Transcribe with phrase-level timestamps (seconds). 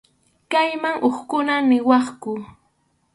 [0.51, 2.31] Chayman hukkuna niwaqku.